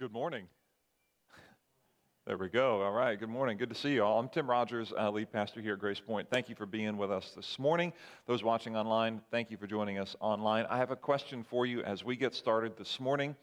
[0.00, 0.46] Good morning.
[2.26, 2.80] There we go.
[2.80, 3.20] All right.
[3.20, 3.58] Good morning.
[3.58, 4.18] Good to see you all.
[4.18, 6.26] I'm Tim Rogers, uh, lead pastor here at Grace Point.
[6.30, 7.92] Thank you for being with us this morning.
[8.26, 10.64] Those watching online, thank you for joining us online.
[10.70, 13.36] I have a question for you as we get started this morning.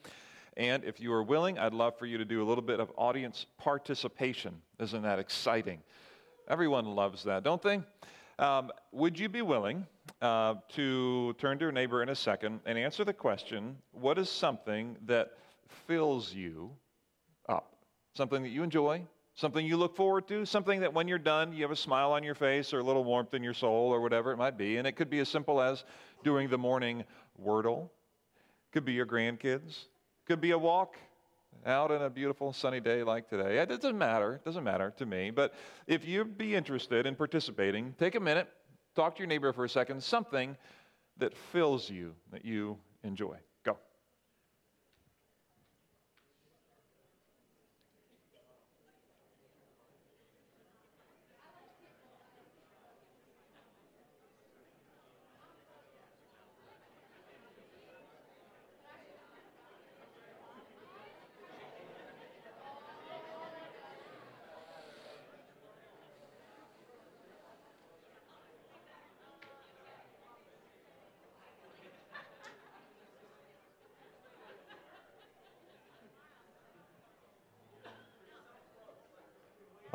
[0.55, 2.91] And if you are willing, I'd love for you to do a little bit of
[2.97, 4.59] audience participation.
[4.79, 5.79] Isn't that exciting?
[6.47, 7.83] Everyone loves that, don't they?
[8.39, 9.85] Um, would you be willing
[10.23, 14.27] uh, to turn to your neighbor in a second and answer the question what is
[14.27, 15.33] something that
[15.85, 16.71] fills you
[17.47, 17.75] up?
[18.13, 19.03] Something that you enjoy,
[19.35, 22.23] something you look forward to, something that when you're done, you have a smile on
[22.23, 24.77] your face or a little warmth in your soul or whatever it might be.
[24.77, 25.83] And it could be as simple as
[26.23, 27.03] doing the morning
[27.41, 27.89] wordle,
[28.71, 29.85] could be your grandkids,
[30.25, 30.97] could be a walk
[31.65, 33.59] out on a beautiful sunny day like today.
[33.59, 34.35] It doesn't matter.
[34.35, 35.31] It doesn't matter to me.
[35.31, 35.53] But
[35.85, 38.47] if you'd be interested in participating, take a minute,
[38.95, 40.57] talk to your neighbor for a second, something
[41.17, 43.37] that fills you, that you enjoy.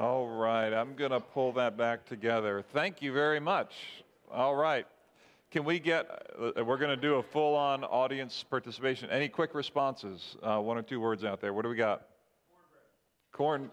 [0.02, 2.64] All right, I'm going to pull that back together.
[2.72, 3.72] Thank you very much.
[4.32, 4.84] All right.
[5.52, 9.10] Can we get, uh, we're going to do a full on audience participation.
[9.10, 10.36] Any quick responses?
[10.42, 11.52] Uh, one or two words out there.
[11.52, 12.08] What do we got?
[13.30, 13.70] Corn.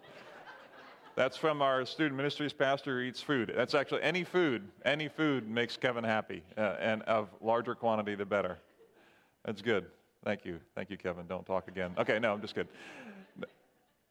[1.15, 3.51] That's from our student ministries pastor who eats food.
[3.55, 4.69] That's actually any food.
[4.85, 8.59] Any food makes Kevin happy, uh, and of larger quantity, the better.
[9.45, 9.87] That's good.
[10.23, 10.59] Thank you.
[10.75, 11.25] Thank you, Kevin.
[11.25, 11.91] Don't talk again.
[11.97, 12.67] Okay, no, I'm just good.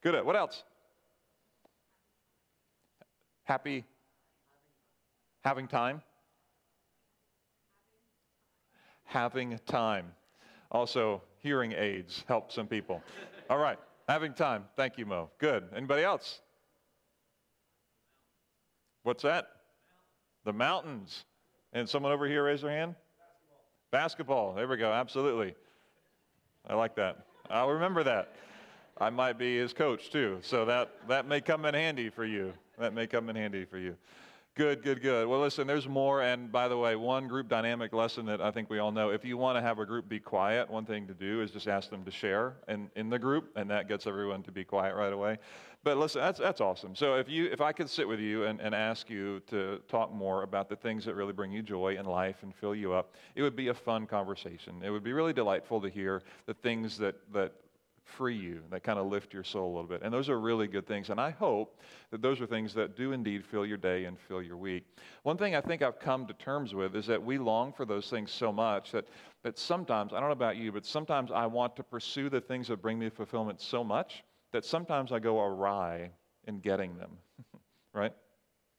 [0.03, 0.25] Good.
[0.25, 0.65] What else?
[3.49, 3.87] Happy
[5.41, 6.03] having time?
[9.05, 10.13] Having time.
[10.71, 13.03] Also, hearing aids help some people.
[13.49, 14.67] All right, having time.
[14.77, 15.31] Thank you, Mo.
[15.39, 15.65] Good.
[15.75, 16.43] Anybody else?
[19.03, 19.49] What's that?
[20.45, 21.25] The mountains.
[21.73, 22.97] And someone over here raise their hand?
[23.91, 24.53] Basketball.
[24.53, 24.93] There we go.
[24.93, 25.55] Absolutely.
[26.69, 27.25] I like that.
[27.49, 28.31] I'll remember that.
[28.99, 32.53] I might be his coach too, so that, that may come in handy for you.
[32.79, 33.97] That may come in handy for you.
[34.55, 35.29] Good, good, good.
[35.29, 36.23] Well, listen, there's more.
[36.23, 39.25] And by the way, one group dynamic lesson that I think we all know if
[39.25, 41.91] you want to have a group be quiet, one thing to do is just ask
[41.91, 45.13] them to share in, in the group, and that gets everyone to be quiet right
[45.13, 45.39] away.
[45.85, 46.97] But listen, that's, that's awesome.
[46.97, 50.13] So if, you, if I could sit with you and, and ask you to talk
[50.13, 53.15] more about the things that really bring you joy in life and fill you up,
[53.37, 54.83] it would be a fun conversation.
[54.85, 57.53] It would be really delightful to hear the things that, that
[58.17, 60.03] free you, that kind of lift your soul a little bit.
[60.03, 61.11] And those are really good things.
[61.11, 61.81] And I hope
[62.11, 64.85] that those are things that do indeed fill your day and fill your week.
[65.23, 68.09] One thing I think I've come to terms with is that we long for those
[68.11, 69.07] things so much that,
[69.43, 72.69] that sometimes, I don't know about you, but sometimes I want to pursue the things
[72.69, 76.11] that bring me fulfillment so much that sometimes I go awry
[76.47, 77.11] in getting them,
[77.93, 78.13] right?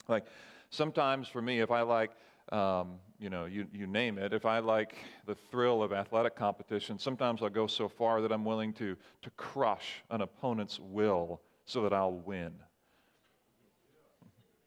[0.08, 0.26] Like
[0.70, 2.12] sometimes for me, if I like,
[2.52, 4.34] um, you know, you, you name it.
[4.34, 8.46] If I like the thrill of athletic competition, sometimes I'll go so far that I'm
[8.46, 12.54] willing to, to crush an opponent's will so that I'll win.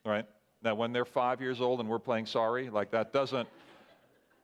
[0.05, 0.27] Right?
[0.63, 3.49] Now, when they're five years old and we're playing sorry, like that doesn't,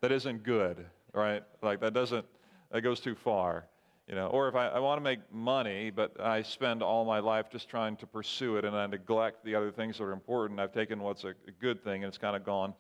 [0.00, 1.42] that isn't good, right?
[1.62, 2.25] Like that doesn't,
[2.72, 3.66] that goes too far.
[4.08, 7.19] You know, or if I, I want to make money, but I spend all my
[7.19, 10.58] life just trying to pursue it and I neglect the other things that are important,
[10.60, 12.72] I've taken what's a, a good thing and it's kind of gone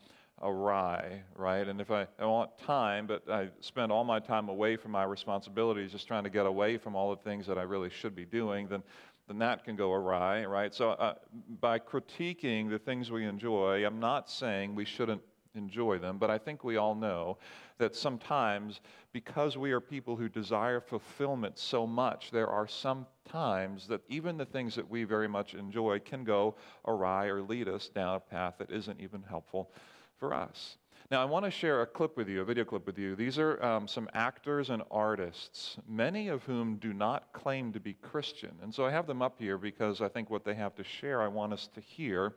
[0.42, 1.66] awry, right?
[1.66, 5.04] And if I, I want time, but I spend all my time away from my
[5.04, 8.24] responsibilities, just trying to get away from all the things that I really should be
[8.24, 8.82] doing, then,
[9.26, 10.74] then that can go awry, right?
[10.74, 11.14] So uh,
[11.60, 15.22] by critiquing the things we enjoy, I'm not saying we shouldn't
[15.54, 17.38] enjoy them, but I think we all know
[17.78, 18.80] that sometimes,
[19.12, 24.36] because we are people who desire fulfillment so much, there are some times that even
[24.36, 26.54] the things that we very much enjoy can go
[26.86, 29.70] awry or lead us down a path that isn't even helpful
[30.18, 30.76] for us.
[31.10, 33.16] Now, I want to share a clip with you, a video clip with you.
[33.16, 37.94] These are um, some actors and artists, many of whom do not claim to be
[37.94, 38.50] Christian.
[38.62, 41.22] And so I have them up here because I think what they have to share,
[41.22, 42.34] I want us to hear.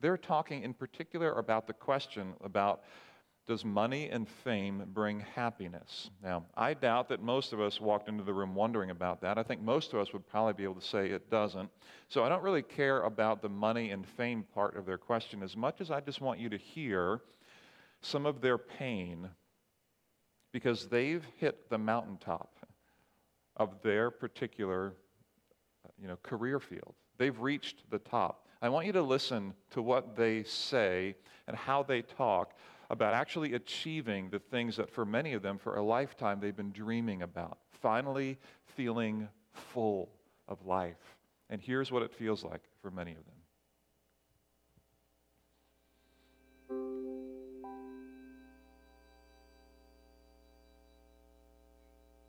[0.00, 2.84] They're talking in particular about the question about
[3.46, 6.10] does money and fame bring happiness?
[6.22, 9.36] Now, I doubt that most of us walked into the room wondering about that.
[9.36, 11.68] I think most of us would probably be able to say it doesn't.
[12.08, 15.56] So I don't really care about the money and fame part of their question as
[15.56, 17.20] much as I just want you to hear
[18.00, 19.28] some of their pain
[20.52, 22.56] because they've hit the mountaintop
[23.56, 24.94] of their particular
[26.00, 26.94] you know, career field.
[27.18, 28.46] They've reached the top.
[28.60, 31.16] I want you to listen to what they say
[31.48, 32.54] and how they talk
[32.92, 36.72] about actually achieving the things that for many of them, for a lifetime, they've been
[36.72, 37.56] dreaming about.
[37.80, 38.38] Finally
[38.76, 40.10] feeling full
[40.46, 41.16] of life.
[41.48, 43.24] And here's what it feels like for many of them.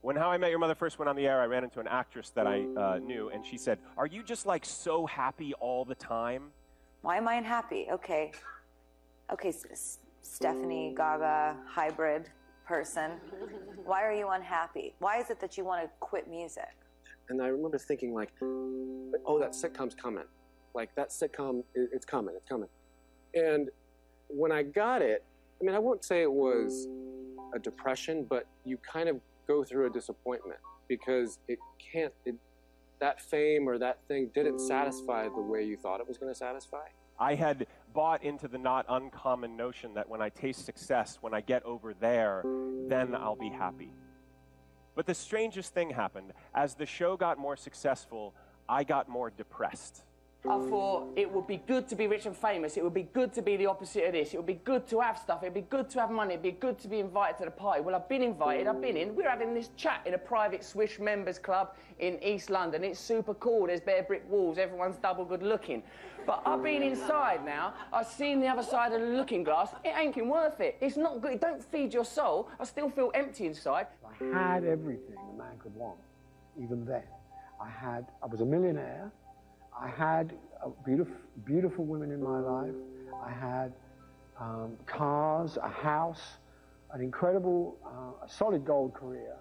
[0.02, 1.88] When How I Met Your Mother first went on the air, I ran into an
[1.88, 5.86] actress that I uh, knew, and she said, Are you just like so happy all
[5.86, 6.52] the time?
[7.02, 7.88] Why am I unhappy?
[7.92, 8.32] Okay.
[9.32, 12.30] Okay, S- Stefani Gaga hybrid
[12.66, 13.12] person.
[13.86, 14.96] Why are you unhappy?
[15.00, 16.76] Why is it that you want to quit music?
[17.30, 20.26] And I remember thinking, like, oh, that sitcom's coming.
[20.74, 22.70] Like, that sitcom, it's coming, it's coming.
[23.34, 23.70] And
[24.28, 25.24] when I got it,
[25.62, 26.88] I mean, I won't say it was
[27.54, 31.60] a depression, but you kind of go through a disappointment because it
[31.92, 32.36] can't, it,
[33.00, 36.38] that fame or that thing didn't satisfy the way you thought it was going to
[36.38, 36.88] satisfy.
[37.20, 41.42] I had bought into the not uncommon notion that when I taste success, when I
[41.42, 42.44] get over there,
[42.88, 43.94] then I'll be happy.
[44.96, 46.34] But the strangest thing happened.
[46.54, 48.34] As the show got more successful,
[48.68, 50.04] I got more depressed.
[50.46, 52.76] I thought it would be good to be rich and famous.
[52.76, 54.34] It would be good to be the opposite of this.
[54.34, 55.42] It would be good to have stuff.
[55.42, 56.34] It'd be good to have money.
[56.34, 57.82] It'd be good to be invited to the party.
[57.82, 58.68] Well, I've been invited.
[58.68, 59.16] I've been in.
[59.16, 62.84] We're having this chat in a private Swish members club in East London.
[62.84, 63.68] It's super cool.
[63.68, 64.58] There's bare brick walls.
[64.58, 65.82] Everyone's double good looking.
[66.26, 67.74] But I've been inside now.
[67.94, 69.70] I've seen the other side of the looking glass.
[69.86, 70.78] It ain't worth it.
[70.82, 71.32] It's not good.
[71.32, 72.50] It don't feed your soul.
[72.60, 73.88] I still feel empty inside.
[74.06, 76.00] I had everything a man could want,
[76.62, 77.04] even then.
[77.62, 78.08] I had.
[78.22, 79.10] I was a millionaire.
[79.84, 80.34] I had
[80.86, 82.74] beautiful, beautiful women in my life.
[83.22, 83.74] I had
[84.40, 86.22] um, cars, a house,
[86.94, 89.36] an incredible, uh, a solid gold career,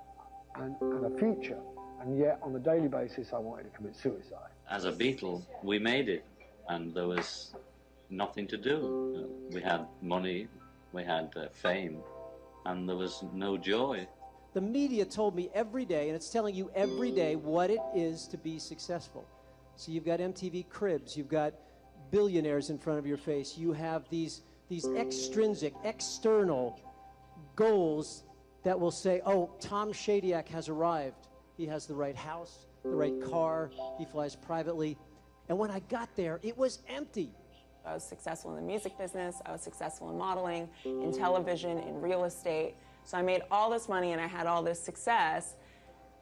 [0.57, 1.61] and, and a future.
[2.01, 4.51] And yet, on a daily basis, I wanted to commit suicide.
[4.69, 6.25] As a Beatle, we made it,
[6.69, 7.55] and there was
[8.11, 9.29] nothing to do.
[9.53, 10.49] We had money,
[10.93, 11.99] we had uh, fame,
[12.67, 14.09] and there was no joy.
[14.55, 18.27] The media told me every day, and it's telling you every day what it is
[18.27, 19.25] to be successful.
[19.77, 21.55] So you've got MTV Cribs, you've got
[22.11, 26.81] billionaires in front of your face, you have these, these extrinsic, external
[27.57, 28.25] goals
[28.63, 31.29] that will say, oh, Tom Shadyac has arrived.
[31.57, 34.97] He has the right house, the right car, he flies privately.
[35.49, 37.31] And when I got there, it was empty.
[37.85, 42.01] I was successful in the music business, I was successful in modeling, in television, in
[42.01, 42.75] real estate.
[43.05, 45.57] So I made all this money and I had all this success.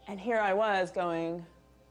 [0.09, 1.45] And here I was going,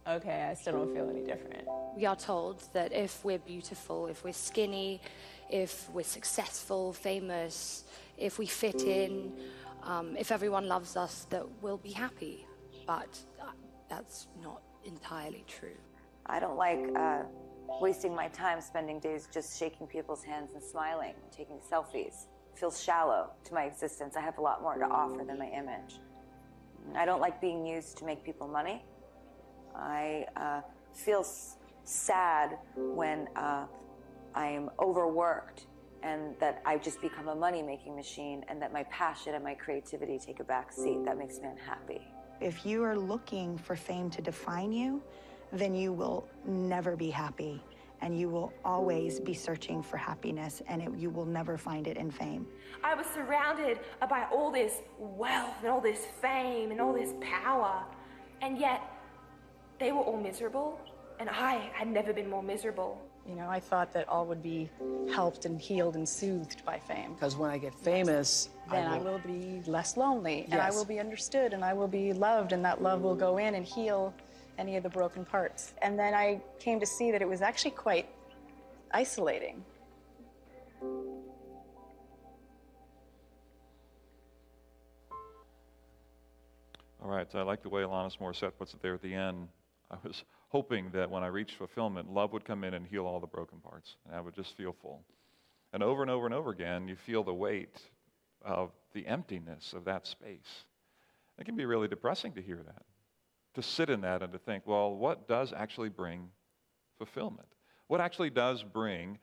[0.07, 1.68] okay, I still don't feel any different.
[1.96, 5.01] We are told that if we're beautiful, if we're skinny,
[5.50, 7.84] if we're successful, famous,
[8.18, 9.34] if we fit in,
[9.84, 12.46] um, if everyone loves us, that we'll be happy.
[12.86, 13.19] But
[13.90, 15.78] that's not entirely true.
[16.25, 17.24] I don't like uh,
[17.81, 22.25] wasting my time spending days just shaking people's hands and smiling, taking selfies.
[22.54, 24.16] It feels shallow to my existence.
[24.16, 26.00] I have a lot more to offer than my image.
[26.96, 28.84] I don't like being used to make people money.
[29.75, 30.62] I uh,
[30.94, 33.66] feel s- sad when uh,
[34.36, 35.66] I am overworked
[36.01, 39.54] and that I just become a money making machine and that my passion and my
[39.54, 41.04] creativity take a back seat.
[41.06, 42.01] That makes me unhappy.
[42.39, 45.01] If you are looking for fame to define you,
[45.51, 47.62] then you will never be happy
[48.01, 51.98] and you will always be searching for happiness and it, you will never find it
[51.98, 52.48] in fame.
[52.82, 53.79] I was surrounded
[54.10, 57.84] by all this wealth and all this fame and all this power,
[58.41, 58.82] and yet
[59.79, 60.79] they were all miserable,
[61.19, 63.01] and I had never been more miserable.
[63.27, 64.69] You know, I thought that all would be
[65.12, 67.13] helped and healed and soothed by fame.
[67.13, 70.48] Because when I get famous, then I will, I will be less lonely, yes.
[70.51, 73.38] and I will be understood, and I will be loved, and that love will go
[73.38, 74.13] in and heal
[74.57, 75.74] any of the broken parts.
[75.81, 78.09] And then I came to see that it was actually quite
[78.91, 79.63] isolating.
[87.01, 89.48] All right, so I like the way Alanis Morissette puts it there at the end.
[89.91, 93.19] I was hoping that when I reached fulfillment, love would come in and heal all
[93.19, 95.03] the broken parts, and I would just feel full.
[95.74, 97.81] And over and over and over again, you feel the weight
[98.41, 100.65] of the emptiness of that space.
[101.38, 102.84] It can be really depressing to hear that,
[103.55, 106.29] to sit in that and to think, well, what does actually bring
[106.98, 107.48] fulfillment?
[107.88, 109.17] What actually does bring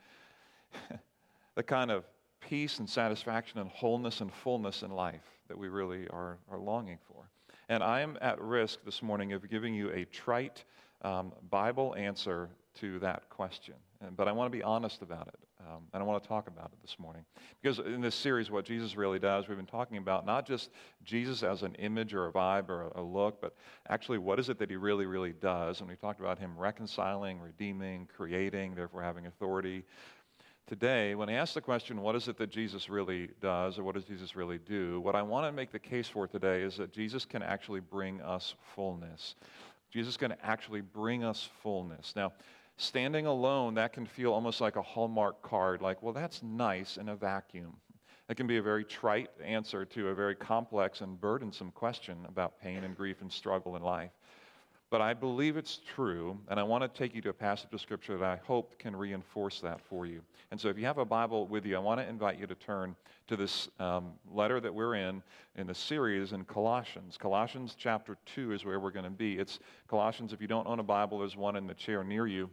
[1.54, 2.04] the kind of
[2.40, 6.98] peace and satisfaction and wholeness and fullness in life that we really are, are longing
[7.08, 7.28] for?
[7.68, 10.64] And I am at risk this morning of giving you a trite
[11.02, 12.48] um, Bible answer
[12.80, 13.74] to that question.
[14.16, 15.38] But I want to be honest about it.
[15.58, 17.24] Um, and I want to talk about it this morning.
[17.60, 20.70] Because in this series, what Jesus really does, we've been talking about not just
[21.02, 23.56] Jesus as an image or a vibe or a, a look, but
[23.88, 25.80] actually what is it that he really, really does.
[25.80, 29.82] And we talked about him reconciling, redeeming, creating, therefore having authority.
[30.66, 33.94] Today, when I ask the question, what is it that Jesus really does or what
[33.94, 36.92] does Jesus really do, what I want to make the case for today is that
[36.92, 39.36] Jesus can actually bring us fullness.
[39.92, 42.14] Jesus can actually bring us fullness.
[42.16, 42.32] Now,
[42.78, 47.08] Standing alone, that can feel almost like a Hallmark card, like, well, that's nice in
[47.08, 47.74] a vacuum.
[48.28, 52.60] That can be a very trite answer to a very complex and burdensome question about
[52.60, 54.10] pain and grief and struggle in life.
[54.88, 57.80] But I believe it's true, and I want to take you to a passage of
[57.80, 60.22] Scripture that I hope can reinforce that for you.
[60.52, 62.54] And so, if you have a Bible with you, I want to invite you to
[62.54, 62.94] turn
[63.26, 65.22] to this um, letter that we're in
[65.56, 67.16] in the series in Colossians.
[67.18, 69.38] Colossians chapter 2 is where we're going to be.
[69.38, 72.48] It's Colossians, if you don't own a Bible, there's one in the chair near you.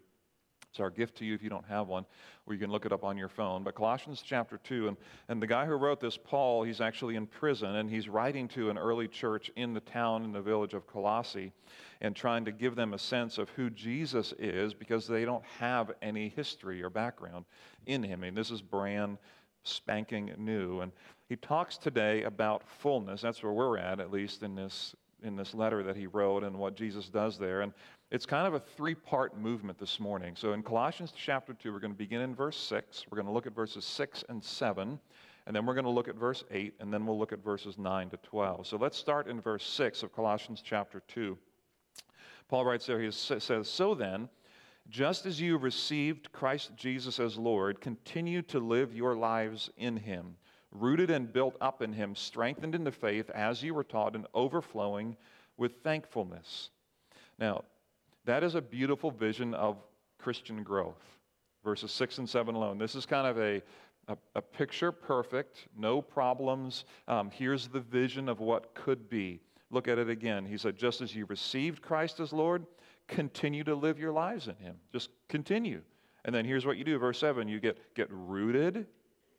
[0.74, 2.04] It's our gift to you if you don't have one,
[2.48, 3.62] or you can look it up on your phone.
[3.62, 4.98] But Colossians chapter 2, and,
[5.30, 8.72] and the guy who wrote this, Paul, he's actually in prison, and he's writing to
[8.72, 11.52] an early church in the town, in the village of Colossae,
[12.02, 15.92] and trying to give them a sense of who Jesus is because they don't have
[16.02, 17.46] any history or background
[17.86, 18.22] in him.
[18.22, 19.20] I mean, this is brand
[19.62, 20.82] spanking new.
[20.82, 20.92] And
[21.30, 23.22] he talks today about fullness.
[23.22, 26.58] That's where we're at, at least in this, in this letter that he wrote and
[26.58, 27.62] what Jesus does there.
[27.62, 27.74] And
[28.14, 30.36] it's kind of a three part movement this morning.
[30.38, 33.08] So in Colossians chapter 2, we're going to begin in verse 6.
[33.10, 35.00] We're going to look at verses 6 and 7.
[35.48, 36.76] And then we're going to look at verse 8.
[36.80, 38.68] And then we'll look at verses 9 to 12.
[38.68, 41.36] So let's start in verse 6 of Colossians chapter 2.
[42.50, 44.30] Paul writes there, he says, So then,
[44.90, 50.36] just as you received Christ Jesus as Lord, continue to live your lives in him,
[50.72, 54.28] rooted and built up in him, strengthened in the faith as you were taught, and
[54.36, 55.18] overflowing
[55.58, 56.70] with thankfulness.
[57.40, 57.64] Now,
[58.26, 59.78] that is a beautiful vision of
[60.18, 61.02] Christian growth.
[61.64, 62.78] Verses 6 and 7 alone.
[62.78, 63.62] This is kind of a,
[64.08, 66.86] a, a picture perfect, no problems.
[67.08, 69.40] Um, here's the vision of what could be.
[69.72, 70.46] Look at it again.
[70.46, 72.66] He said, just as you received Christ as Lord,
[73.08, 74.76] continue to live your lives in Him.
[74.92, 75.82] Just continue.
[76.26, 76.98] And then here's what you do.
[76.98, 78.86] Verse 7 you get, get rooted,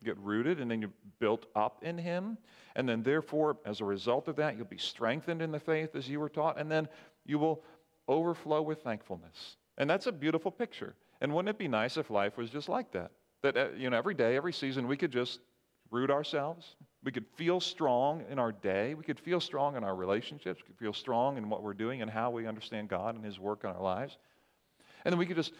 [0.02, 2.36] get rooted, and then you're built up in Him.
[2.76, 6.08] And then, therefore, as a result of that, you'll be strengthened in the faith as
[6.08, 6.58] you were taught.
[6.58, 6.88] And then
[7.24, 7.62] you will
[8.08, 9.56] overflow with thankfulness.
[9.78, 10.94] And that's a beautiful picture.
[11.20, 13.10] And wouldn't it be nice if life was just like that?
[13.42, 15.40] That, uh, you know, every day, every season, we could just
[15.90, 16.76] root ourselves.
[17.02, 18.94] We could feel strong in our day.
[18.94, 20.60] We could feel strong in our relationships.
[20.62, 23.38] We could feel strong in what we're doing and how we understand God and His
[23.38, 24.16] work in our lives.
[25.04, 25.52] And then we could just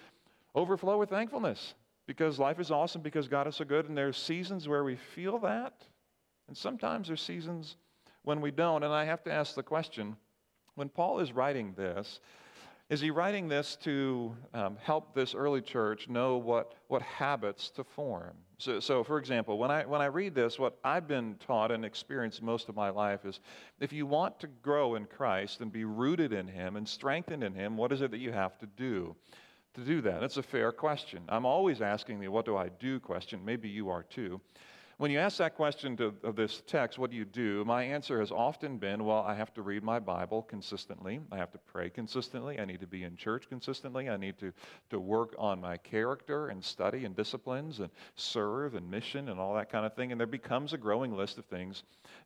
[0.55, 1.75] overflow with thankfulness
[2.07, 3.89] because life is awesome because God is so good.
[3.89, 5.75] And there's seasons where we feel that.
[6.49, 7.77] And sometimes there's seasons
[8.23, 8.83] when we don't.
[8.83, 10.17] And I have to ask the question
[10.75, 12.21] when Paul is writing this,
[12.91, 17.85] is he writing this to um, help this early church know what, what habits to
[17.85, 18.35] form?
[18.59, 21.85] So, so, for example, when I, when I read this, what I've been taught and
[21.85, 23.41] experienced most of my life is
[23.81, 27.55] if you want to grow in Christ and be rooted in Him and strengthened in
[27.55, 29.17] Him, what is it that you have to do
[29.75, 30.23] to do that?
[30.23, 31.23] It's a fair question.
[31.29, 33.45] I'm always asking the what do I do question.
[33.45, 34.41] Maybe you are too.
[34.97, 37.65] When you ask that question to, of this text, what do you do?
[37.65, 41.21] My answer has often been, well, I have to read my Bible consistently.
[41.33, 42.61] I have to pray consistently.
[42.61, 44.09] I need to be in church consistently.
[44.09, 44.53] I need to,
[44.91, 49.55] to work on my character and study and disciplines and serve and mission and all
[49.55, 50.13] that kind of thing.
[50.13, 51.83] And there becomes a growing list of things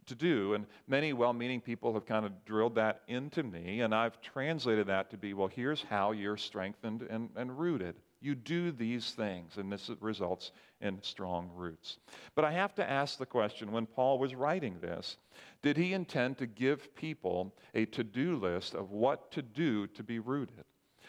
[0.07, 0.53] to do.
[0.53, 3.81] And many well meaning people have kind of drilled that into me.
[3.81, 7.97] And I've translated that to be, well, here's how you're strengthened and, and rooted.
[8.21, 11.99] You do these things, and this results in strong roots.
[12.35, 15.19] But I have to ask the question when Paul was writing this,
[15.63, 20.03] did he intend to give people a to do list of what to do to
[20.03, 20.65] be rooted?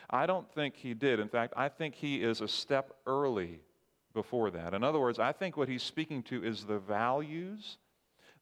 [0.10, 1.20] I don't think he did.
[1.20, 3.60] In fact, I think he is a step early
[4.14, 4.74] before that.
[4.74, 7.78] In other words, I think what he's speaking to is the values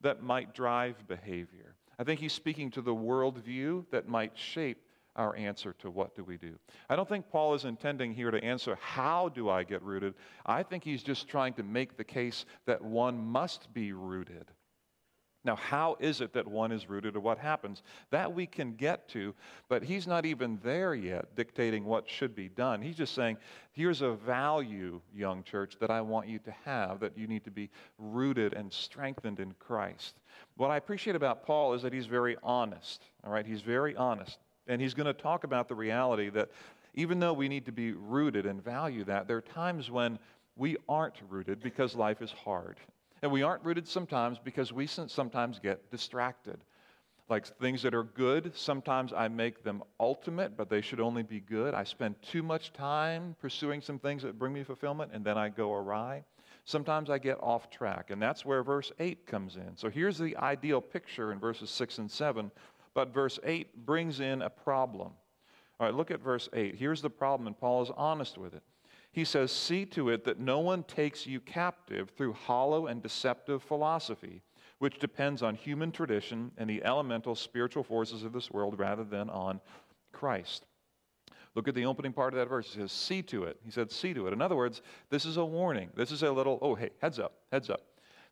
[0.01, 1.75] that might drive behavior.
[1.99, 4.81] I think he's speaking to the worldview that might shape
[5.17, 6.57] our answer to what do we do.
[6.89, 10.13] I don't think Paul is intending here to answer how do I get rooted.
[10.45, 14.45] I think he's just trying to make the case that one must be rooted.
[15.47, 17.81] Now, how is it that one is rooted or what happens?
[18.11, 19.33] That we can get to,
[19.69, 22.81] but he's not even there yet dictating what should be done.
[22.81, 23.37] He's just saying,
[23.71, 27.51] here's a value, young church, that I want you to have, that you need to
[27.51, 30.19] be rooted and strengthened in Christ.
[30.57, 33.45] What I appreciate about Paul is that he's very honest, all right?
[33.45, 34.39] He's very honest.
[34.67, 36.49] And he's going to talk about the reality that
[36.93, 40.19] even though we need to be rooted and value that, there are times when
[40.55, 42.77] we aren't rooted because life is hard.
[43.21, 46.59] And we aren't rooted sometimes because we sometimes get distracted.
[47.29, 51.41] like things that are good, sometimes I make them ultimate, but they should only be
[51.41, 51.73] good.
[51.73, 55.49] I spend too much time pursuing some things that bring me fulfillment, and then I
[55.49, 56.23] go awry.
[56.63, 59.75] Sometimes I get off track, and that's where verse 8 comes in.
[59.75, 62.49] So here's the ideal picture in verses 6 and 7,
[62.97, 65.11] but verse 8 brings in a problem.
[65.79, 66.73] All right, look at verse 8.
[66.73, 68.63] Here's the problem, and Paul is honest with it.
[69.11, 73.61] He says, See to it that no one takes you captive through hollow and deceptive
[73.61, 74.41] philosophy
[74.79, 79.29] which depends on human tradition and the elemental spiritual forces of this world rather than
[79.29, 79.61] on
[80.11, 80.65] Christ.
[81.53, 82.73] Look at the opening part of that verse.
[82.73, 83.59] He says, See to it.
[83.63, 84.33] He said, See to it.
[84.33, 85.91] In other words, this is a warning.
[85.95, 87.81] This is a little, oh, hey, heads up, heads up.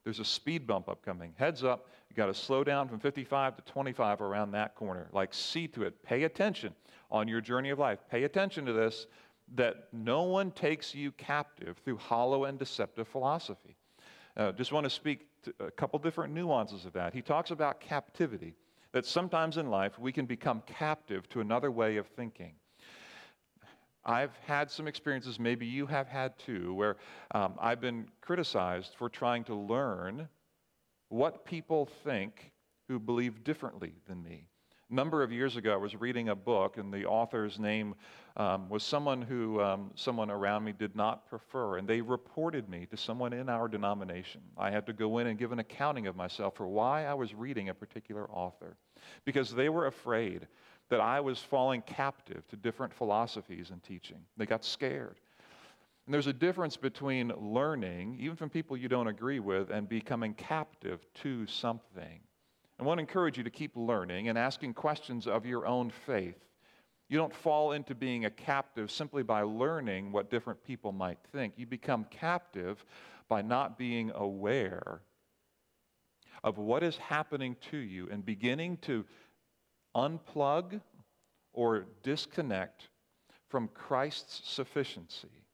[0.06, 1.34] There's a speed bump upcoming.
[1.36, 1.90] Heads up.
[2.16, 5.10] You got to slow down from 55 to 25 around that corner.
[5.12, 6.02] Like, see to it.
[6.02, 6.74] Pay attention
[7.12, 8.00] on your journey of life.
[8.10, 9.08] Pay attention to this
[9.56, 13.76] that no one takes you captive through hollow and deceptive philosophy.
[14.38, 15.28] Uh, just want to speak
[15.60, 17.14] a couple different nuances of that.
[17.14, 18.56] He talks about captivity,
[18.94, 22.54] that sometimes in life we can become captive to another way of thinking.
[24.06, 26.96] I've had some experiences, maybe you have had too, where
[27.32, 30.30] um, I've been criticized for trying to learn
[31.16, 32.52] what people think
[32.90, 34.48] who believe differently than me.
[34.92, 37.96] A number of years ago, I was reading a book, and the author's name
[38.38, 42.86] um, was someone who um, someone around me did not prefer, and they reported me
[42.92, 44.42] to someone in our denomination.
[44.58, 47.34] I had to go in and give an accounting of myself for why I was
[47.34, 48.76] reading a particular author,
[49.24, 50.48] because they were afraid
[50.90, 54.20] that I was falling captive to different philosophies and teaching.
[54.38, 55.16] They got scared.
[56.06, 60.36] And there's a difference between learning, even from people you don't agree with, and becoming
[60.36, 62.20] captive to something.
[62.80, 66.38] I want to encourage you to keep learning and asking questions of your own faith.
[67.08, 71.54] You don't fall into being a captive simply by learning what different people might think.
[71.58, 72.84] You become captive
[73.30, 75.02] by not being aware
[76.44, 79.06] of what is happening to you and beginning to
[79.96, 80.82] unplug
[81.54, 82.90] or disconnect
[83.50, 85.45] from Christ's sufficiency.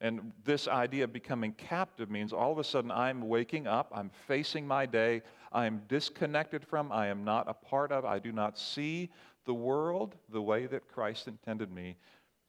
[0.00, 4.10] And this idea of becoming captive means all of a sudden I'm waking up, I'm
[4.26, 8.32] facing my day, I am disconnected from, I am not a part of, I do
[8.32, 9.10] not see
[9.44, 11.96] the world the way that Christ intended me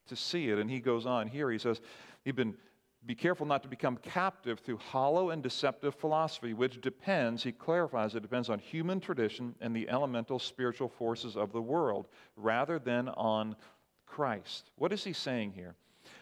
[0.07, 0.59] to see it.
[0.59, 1.81] And he goes on here, he says,
[2.23, 2.55] You've been
[3.05, 8.13] be careful not to become captive through hollow and deceptive philosophy, which depends, he clarifies,
[8.13, 13.09] it depends on human tradition and the elemental spiritual forces of the world rather than
[13.09, 13.55] on
[14.05, 14.69] Christ.
[14.75, 15.75] What is he saying here?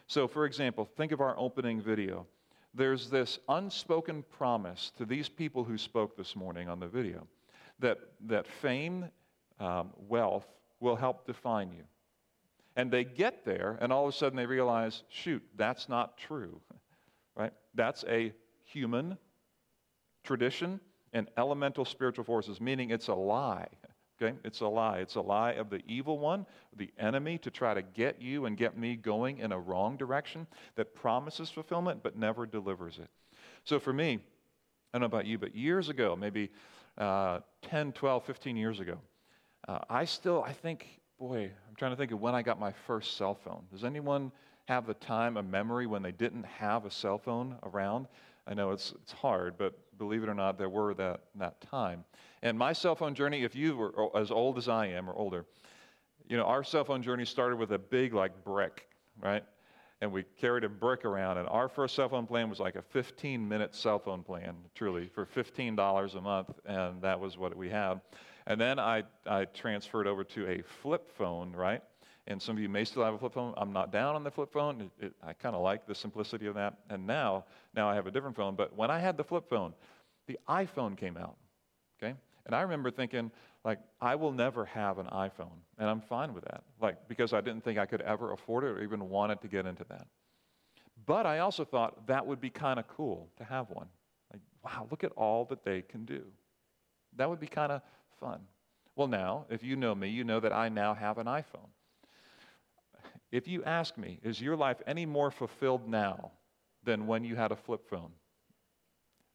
[0.09, 2.25] So, for example, think of our opening video.
[2.73, 7.27] There's this unspoken promise to these people who spoke this morning on the video
[7.77, 9.05] that, that fame,
[9.59, 10.47] um, wealth
[10.79, 11.83] will help define you.
[12.75, 16.59] And they get there, and all of a sudden they realize, shoot, that's not true,
[17.35, 17.53] right?
[17.75, 19.15] That's a human
[20.23, 20.79] tradition
[21.13, 23.67] and elemental spiritual forces, meaning it's a lie.
[24.21, 24.35] Okay?
[24.43, 24.99] It's a lie.
[24.99, 28.57] It's a lie of the evil one, the enemy, to try to get you and
[28.57, 33.09] get me going in a wrong direction that promises fulfillment but never delivers it.
[33.63, 34.19] So for me,
[34.93, 36.49] I don't know about you, but years ago, maybe
[36.97, 38.97] uh, 10, 12, 15 years ago,
[39.67, 42.73] uh, I still, I think, boy, I'm trying to think of when I got my
[42.87, 43.63] first cell phone.
[43.71, 44.31] Does anyone
[44.67, 48.07] have the time, a memory when they didn't have a cell phone around?
[48.47, 52.03] I know it's, it's hard, but believe it or not, there were that, that time.
[52.41, 55.45] And my cell phone journey, if you were as old as I am or older,
[56.27, 58.87] you know, our cell phone journey started with a big, like, brick,
[59.21, 59.43] right?
[60.01, 62.81] And we carried a brick around, and our first cell phone plan was like a
[62.81, 67.69] 15 minute cell phone plan, truly, for $15 a month, and that was what we
[67.69, 67.99] had.
[68.47, 71.83] And then I, I transferred over to a flip phone, right?
[72.29, 73.55] And some of you may still have a flip phone.
[73.57, 74.81] I'm not down on the flip phone.
[74.81, 76.75] It, it, I kind of like the simplicity of that.
[76.91, 78.55] And now, now I have a different phone.
[78.55, 79.73] But when I had the flip phone,
[80.27, 81.35] the iPhone came out.
[82.01, 82.13] Okay?
[82.45, 83.31] And I remember thinking,
[83.65, 85.57] like, I will never have an iPhone.
[85.79, 86.63] And I'm fine with that.
[86.79, 89.65] Like, because I didn't think I could ever afford it or even wanted to get
[89.65, 90.05] into that.
[91.07, 93.87] But I also thought that would be kind of cool to have one.
[94.31, 96.21] Like, wow, look at all that they can do.
[97.17, 97.81] That would be kind of
[98.19, 98.41] fun.
[98.95, 101.69] Well, now, if you know me, you know that I now have an iPhone.
[103.31, 106.31] If you ask me, is your life any more fulfilled now
[106.83, 108.11] than when you had a flip phone?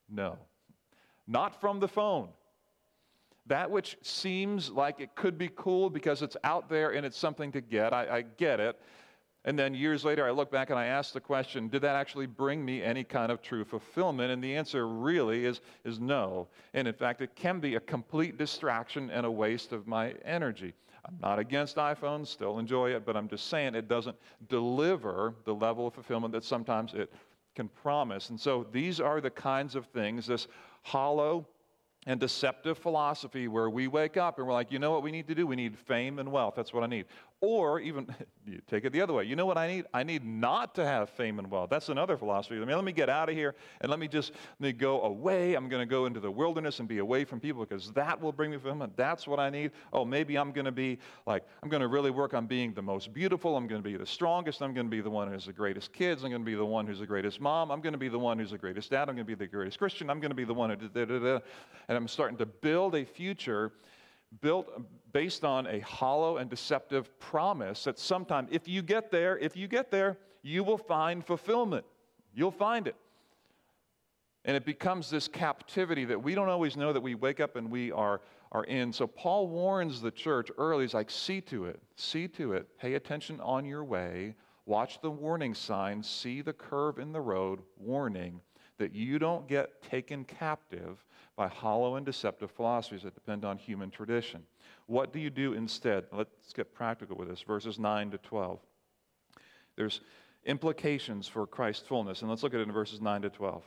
[0.08, 0.38] No.
[1.26, 2.28] Not from the phone.
[3.46, 7.52] That which seems like it could be cool because it's out there and it's something
[7.52, 8.80] to get, I, I get it.
[9.46, 12.24] And then years later, I look back and I ask the question, did that actually
[12.24, 14.32] bring me any kind of true fulfillment?
[14.32, 16.48] And the answer really is, is no.
[16.72, 20.72] And in fact, it can be a complete distraction and a waste of my energy.
[21.06, 24.16] I'm not against iPhones, still enjoy it, but I'm just saying it doesn't
[24.48, 27.12] deliver the level of fulfillment that sometimes it
[27.54, 28.30] can promise.
[28.30, 30.48] And so these are the kinds of things, this
[30.82, 31.46] hollow
[32.06, 35.26] and deceptive philosophy where we wake up and we're like, you know what we need
[35.28, 35.46] to do?
[35.46, 36.54] We need fame and wealth.
[36.56, 37.06] That's what I need.
[37.44, 38.06] Or even,
[38.46, 39.24] you take it the other way.
[39.24, 39.84] You know what I need?
[39.92, 41.68] I need not to have fame and wealth.
[41.68, 42.56] That's another philosophy.
[42.56, 45.02] I mean, let me get out of here and let me just let me go
[45.02, 45.54] away.
[45.54, 48.32] I'm going to go into the wilderness and be away from people because that will
[48.32, 48.96] bring me fulfillment.
[48.96, 49.72] That's what I need.
[49.92, 52.80] Oh, maybe I'm going to be like, I'm going to really work on being the
[52.80, 53.58] most beautiful.
[53.58, 54.62] I'm going to be the strongest.
[54.62, 56.24] I'm going to be the one who has the greatest kids.
[56.24, 57.70] I'm going to be the one who's the greatest mom.
[57.70, 59.10] I'm going to be the one who's the greatest dad.
[59.10, 60.08] I'm going to be the greatest Christian.
[60.08, 61.40] I'm going to be the one who, da, da, da,
[61.88, 63.72] and I'm starting to build a future
[64.40, 69.38] built um, based on a hollow and deceptive promise that sometime, if you get there,
[69.38, 71.84] if you get there, you will find fulfillment.
[72.34, 72.96] You'll find it.
[74.44, 77.70] And it becomes this captivity that we don't always know that we wake up and
[77.70, 78.20] we are,
[78.52, 78.92] are in.
[78.92, 80.84] So Paul warns the church early.
[80.84, 84.34] He's like, see to it, see to it, pay attention on your way,
[84.66, 88.40] watch the warning signs, see the curve in the road, warning
[88.78, 91.04] that you don't get taken captive
[91.36, 94.42] by hollow and deceptive philosophies that depend on human tradition.
[94.86, 96.04] What do you do instead?
[96.12, 97.42] Let's get practical with this.
[97.42, 98.60] Verses 9 to 12.
[99.76, 100.00] There's
[100.44, 103.62] implications for Christ's fullness, and let's look at it in verses 9 to 12.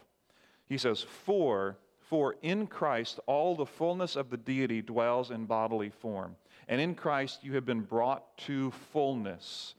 [0.67, 5.89] He says, For, for in Christ all the fullness of the deity dwells in bodily
[5.89, 6.35] form,
[6.67, 9.75] and in Christ you have been brought to fullness.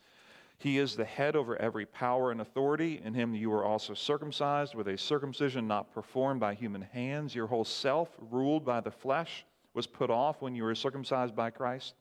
[0.58, 3.00] He is the head over every power and authority.
[3.04, 7.34] In him you were also circumcised with a circumcision not performed by human hands.
[7.34, 9.44] Your whole self, ruled by the flesh,
[9.74, 11.94] was put off when you were circumcised by Christ,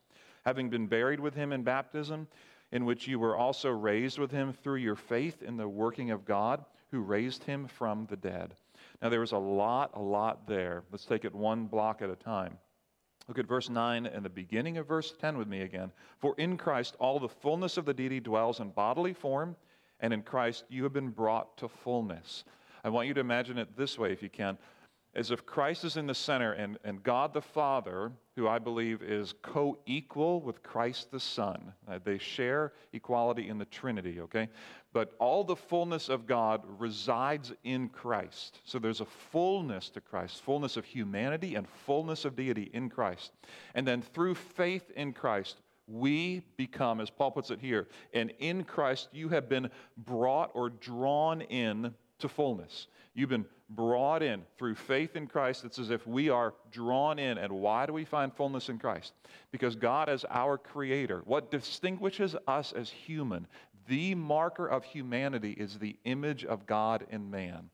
[0.44, 2.26] having been buried with him in baptism,
[2.72, 6.24] in which you were also raised with him through your faith in the working of
[6.24, 8.54] God, who raised him from the dead.
[9.00, 10.82] Now, there was a lot, a lot there.
[10.90, 12.58] Let's take it one block at a time.
[13.28, 15.92] Look at verse 9 and the beginning of verse 10 with me again.
[16.18, 19.54] For in Christ all the fullness of the deity dwells in bodily form,
[20.00, 22.44] and in Christ you have been brought to fullness.
[22.82, 24.56] I want you to imagine it this way, if you can
[25.14, 29.02] as if Christ is in the center and, and God the Father, who I believe
[29.02, 31.72] is co equal with Christ the Son.
[31.88, 34.48] Uh, they share equality in the Trinity, okay?
[34.92, 38.60] But all the fullness of God resides in Christ.
[38.64, 43.32] So there's a fullness to Christ, fullness of humanity and fullness of deity in Christ.
[43.74, 48.62] And then through faith in Christ, we become, as Paul puts it here, and in
[48.62, 52.88] Christ you have been brought or drawn in to fullness.
[53.14, 55.64] You've been brought in through faith in Christ.
[55.64, 57.38] It's as if we are drawn in.
[57.38, 59.12] And why do we find fullness in Christ?
[59.50, 61.22] Because God is our creator.
[61.24, 63.46] What distinguishes us as human,
[63.86, 67.70] the marker of humanity, is the image of God in man.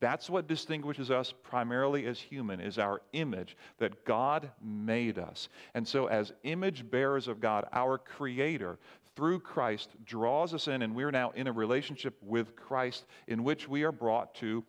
[0.00, 5.48] That's what distinguishes us primarily as human is our image that God made us.
[5.74, 8.78] And so as image bearers of God, our creator
[9.16, 13.68] through Christ draws us in and we're now in a relationship with Christ in which
[13.68, 14.62] we are brought to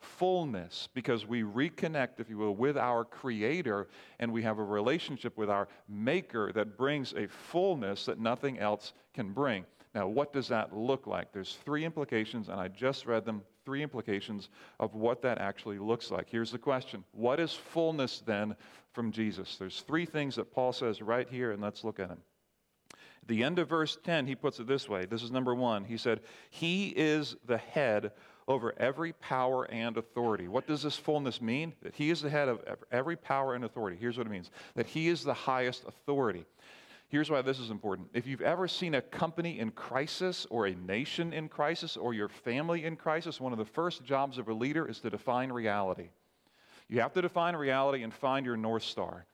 [0.00, 5.36] fullness because we reconnect, if you will, with our Creator and we have a relationship
[5.36, 9.64] with our Maker that brings a fullness that nothing else can bring.
[9.94, 11.32] Now, what does that look like?
[11.32, 16.10] There's three implications, and I just read them three implications of what that actually looks
[16.10, 16.28] like.
[16.30, 18.56] Here's the question What is fullness then
[18.92, 19.56] from Jesus?
[19.56, 22.22] There's three things that Paul says right here, and let's look at them.
[23.22, 25.04] At the end of verse 10, he puts it this way.
[25.06, 25.84] This is number one.
[25.84, 28.12] He said, He is the head
[28.48, 30.48] over every power and authority.
[30.48, 31.72] What does this fullness mean?
[31.82, 33.96] That he is the head of every power and authority.
[34.00, 36.44] Here's what it means that he is the highest authority.
[37.08, 38.08] Here's why this is important.
[38.14, 42.28] If you've ever seen a company in crisis or a nation in crisis or your
[42.28, 46.10] family in crisis, one of the first jobs of a leader is to define reality.
[46.88, 49.26] You have to define reality and find your North Star.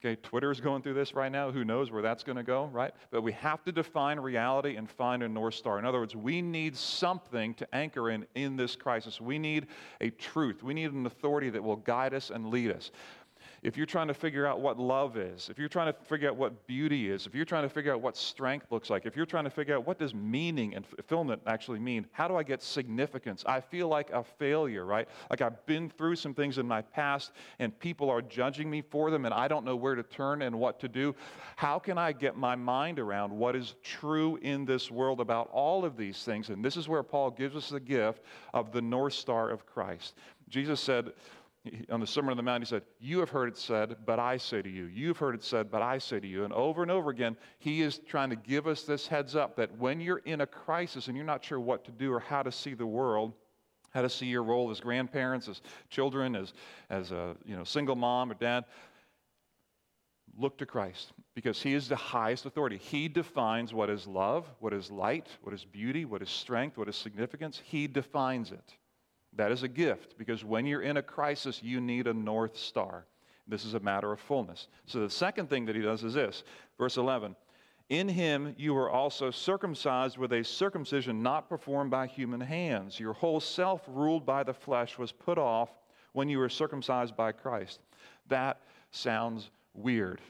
[0.00, 1.50] Okay, Twitter is going through this right now.
[1.50, 2.92] Who knows where that's going to go, right?
[3.10, 5.76] But we have to define reality and find a North Star.
[5.80, 9.20] In other words, we need something to anchor in in this crisis.
[9.20, 9.66] We need
[10.00, 10.62] a truth.
[10.62, 12.92] We need an authority that will guide us and lead us
[13.62, 16.36] if you're trying to figure out what love is, if you're trying to figure out
[16.36, 19.26] what beauty is, if you're trying to figure out what strength looks like, if you're
[19.26, 22.62] trying to figure out what does meaning and fulfillment actually mean, how do I get
[22.62, 23.42] significance?
[23.46, 25.08] I feel like a failure, right?
[25.30, 29.10] Like I've been through some things in my past and people are judging me for
[29.10, 31.14] them and I don't know where to turn and what to do.
[31.56, 35.84] How can I get my mind around what is true in this world about all
[35.84, 36.48] of these things?
[36.50, 38.22] And this is where Paul gives us the gift
[38.54, 40.14] of the North Star of Christ.
[40.48, 41.12] Jesus said,
[41.90, 44.36] on the Sermon on the Mount, he said, You have heard it said, but I
[44.36, 44.84] say to you.
[44.86, 46.44] You've heard it said, but I say to you.
[46.44, 49.76] And over and over again, he is trying to give us this heads up that
[49.78, 52.52] when you're in a crisis and you're not sure what to do or how to
[52.52, 53.32] see the world,
[53.90, 56.52] how to see your role as grandparents, as children, as,
[56.90, 58.64] as a you know, single mom or dad,
[60.36, 62.76] look to Christ because he is the highest authority.
[62.76, 66.88] He defines what is love, what is light, what is beauty, what is strength, what
[66.88, 67.60] is significance.
[67.64, 68.74] He defines it.
[69.38, 73.06] That is a gift because when you're in a crisis, you need a North Star.
[73.46, 74.66] This is a matter of fullness.
[74.86, 76.42] So the second thing that he does is this
[76.76, 77.36] verse 11
[77.88, 82.98] In him you were also circumcised with a circumcision not performed by human hands.
[82.98, 85.70] Your whole self, ruled by the flesh, was put off
[86.14, 87.78] when you were circumcised by Christ.
[88.26, 90.20] That sounds weird.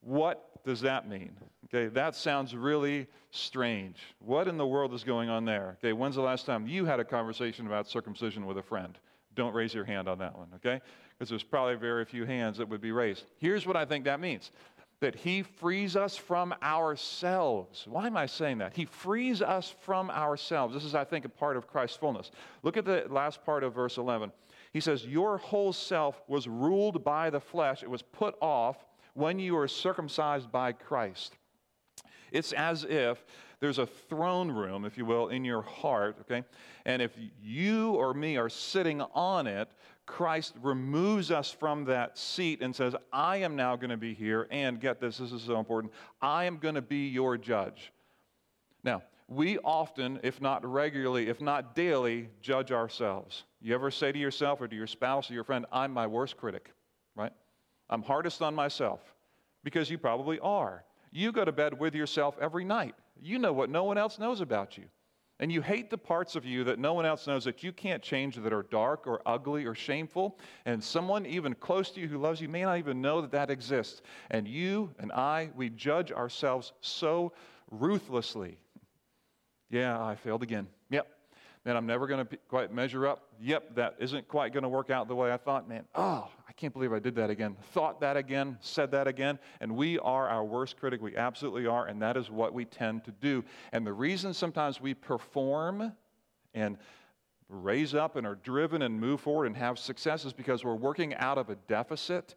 [0.00, 1.36] What does that mean?
[1.74, 3.96] Okay, that sounds really strange.
[4.20, 5.76] What in the world is going on there?
[5.82, 8.96] Okay, when's the last time you had a conversation about circumcision with a friend?
[9.34, 10.80] Don't raise your hand on that one, okay?
[11.18, 13.24] Because there's probably very few hands that would be raised.
[13.38, 14.52] Here's what I think that means
[15.00, 17.86] that He frees us from ourselves.
[17.88, 18.76] Why am I saying that?
[18.76, 20.74] He frees us from ourselves.
[20.74, 22.30] This is, I think, a part of Christ's fullness.
[22.62, 24.30] Look at the last part of verse 11.
[24.72, 28.76] He says, Your whole self was ruled by the flesh, it was put off
[29.14, 31.36] when you were circumcised by Christ.
[32.34, 33.24] It's as if
[33.60, 36.44] there's a throne room, if you will, in your heart, okay?
[36.84, 39.70] And if you or me are sitting on it,
[40.04, 44.48] Christ removes us from that seat and says, I am now going to be here,
[44.50, 47.92] and get this, this is so important, I am going to be your judge.
[48.82, 53.44] Now, we often, if not regularly, if not daily, judge ourselves.
[53.62, 56.36] You ever say to yourself or to your spouse or your friend, I'm my worst
[56.36, 56.70] critic,
[57.16, 57.32] right?
[57.88, 59.00] I'm hardest on myself
[59.62, 60.84] because you probably are.
[61.14, 62.96] You go to bed with yourself every night.
[63.22, 64.84] You know what no one else knows about you.
[65.38, 68.02] And you hate the parts of you that no one else knows that you can't
[68.02, 70.40] change that are dark or ugly or shameful.
[70.66, 73.48] And someone even close to you who loves you may not even know that that
[73.48, 74.02] exists.
[74.32, 77.32] And you and I, we judge ourselves so
[77.70, 78.58] ruthlessly.
[79.70, 80.66] Yeah, I failed again.
[80.90, 81.06] Yep,
[81.64, 83.28] man, I'm never going to quite measure up.
[83.40, 85.68] Yep, that isn't quite going to work out the way I thought.
[85.68, 87.56] Man, oh, I can't believe I did that again.
[87.72, 89.38] Thought that again, said that again.
[89.60, 91.00] And we are our worst critic.
[91.00, 91.86] We absolutely are.
[91.86, 93.44] And that is what we tend to do.
[93.72, 95.92] And the reason sometimes we perform
[96.52, 96.76] and
[97.48, 101.14] raise up and are driven and move forward and have success is because we're working
[101.14, 102.34] out of a deficit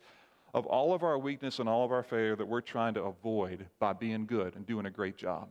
[0.54, 3.66] of all of our weakness and all of our failure that we're trying to avoid
[3.80, 5.50] by being good and doing a great job.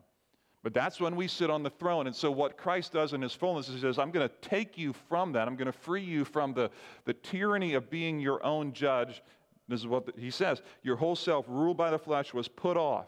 [0.67, 2.09] But that's when we sit on the throne.
[2.09, 4.77] And so, what Christ does in his fullness is he says, I'm going to take
[4.77, 5.47] you from that.
[5.47, 6.73] I'm going to free you from the,
[7.05, 9.23] the tyranny of being your own judge.
[9.69, 12.77] This is what the, he says Your whole self, ruled by the flesh, was put
[12.77, 13.07] off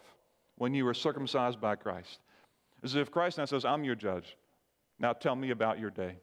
[0.54, 2.20] when you were circumcised by Christ.
[2.84, 4.36] As if Christ now says, I'm your judge.
[5.00, 6.14] Now tell me about your day.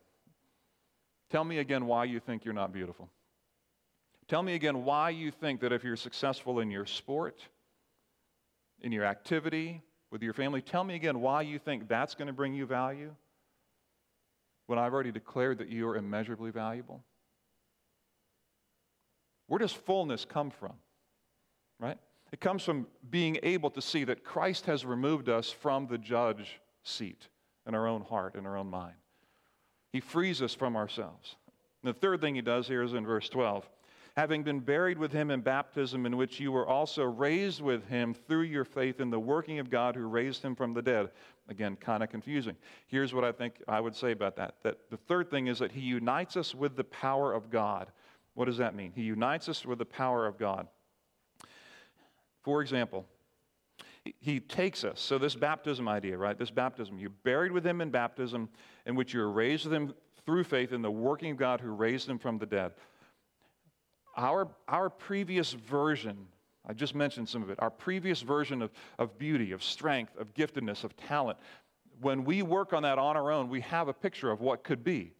[1.29, 3.09] Tell me again why you think you're not beautiful.
[4.29, 7.41] Tell me again why you think that if you're successful in your sport,
[8.79, 9.81] in your activity,
[10.15, 10.62] with your family.
[10.62, 13.13] Tell me again why you think that's going to bring you value
[14.65, 17.04] when I've already declared that you are immeasurably valuable.
[19.47, 20.71] Where does fullness come from?
[21.82, 21.97] Right?
[22.32, 26.62] It comes from being able to see that Christ has removed us from the judge
[26.84, 27.28] seat
[27.67, 28.95] in our own heart, in our own mind.
[29.91, 31.36] He frees us from ourselves.
[31.84, 33.69] And the third thing he does here is in verse 12
[34.15, 38.13] having been buried with him in baptism, in which you were also raised with him
[38.13, 41.10] through your faith in the working of God who raised him from the dead.
[41.49, 42.56] Again, kind of confusing.
[42.88, 44.56] Here's what I think I would say about that.
[44.63, 47.91] That the third thing is that he unites us with the power of God.
[48.36, 48.93] What does that mean?
[48.95, 50.67] He unites us with the power of God.
[52.41, 53.06] For example,
[54.19, 55.01] he takes us.
[55.01, 56.38] So, this baptism idea, right?
[56.38, 58.49] This baptism, you're buried with him in baptism,
[58.86, 59.93] in which you're raised with him
[60.25, 62.73] through faith in the working of God who raised him from the dead.
[64.17, 66.17] Our, our previous version,
[66.65, 70.34] I just mentioned some of it, our previous version of, of beauty, of strength, of
[70.34, 71.38] giftedness, of talent,
[72.01, 74.84] when we work on that on our own, we have a picture of what could
[74.84, 75.13] be.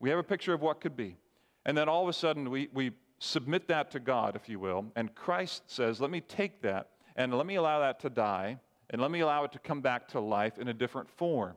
[0.00, 1.16] We have a picture of what could be.
[1.64, 4.86] And then all of a sudden, we, we submit that to God, if you will,
[4.96, 8.58] and Christ says, Let me take that and let me allow that to die,
[8.90, 11.54] and let me allow it to come back to life in a different form.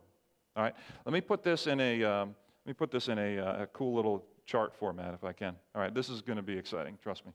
[0.55, 0.75] All right?
[1.05, 3.67] Let me put this in a, um, let me put this in a, uh, a
[3.67, 5.55] cool little chart format if I can.
[5.73, 7.31] All right, this is going to be exciting, trust me.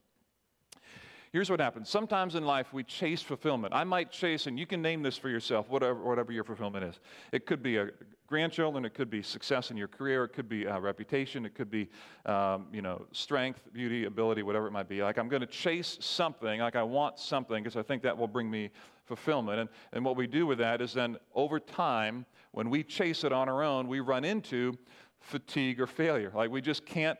[1.31, 1.87] Here's what happens.
[1.87, 3.73] Sometimes in life we chase fulfillment.
[3.73, 6.99] I might chase, and you can name this for yourself, whatever, whatever your fulfillment is.
[7.31, 7.87] It could be a
[8.27, 11.71] grandchildren, it could be success in your career, it could be uh, reputation, it could
[11.71, 11.89] be,
[12.25, 15.01] um, you know, strength, beauty, ability, whatever it might be.
[15.01, 18.27] Like I'm going to chase something, like I want something, because I think that will
[18.29, 18.69] bring me
[19.05, 19.59] fulfillment.
[19.59, 23.31] And, and what we do with that is then over time, when we chase it
[23.31, 24.77] on our own, we run into
[25.21, 26.31] fatigue or failure.
[26.35, 27.17] Like we just can't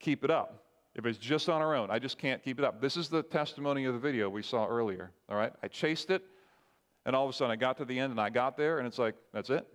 [0.00, 0.64] keep it up.
[0.94, 2.80] If it's just on our own, I just can't keep it up.
[2.80, 5.10] This is the testimony of the video we saw earlier.
[5.28, 5.52] All right?
[5.62, 6.22] I chased it,
[7.06, 8.86] and all of a sudden I got to the end and I got there, and
[8.86, 9.66] it's like, that's it.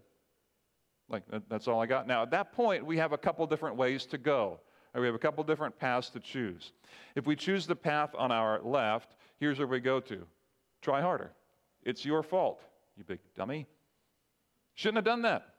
[1.09, 2.05] Like, that's all I got.
[2.05, 4.59] Now, at that point, we have a couple different ways to go.
[4.93, 6.73] We have a couple different paths to choose.
[7.15, 10.25] If we choose the path on our left, here's where we go to
[10.81, 11.31] try harder.
[11.83, 12.61] It's your fault,
[12.97, 13.67] you big dummy.
[14.73, 15.53] Shouldn't have done that.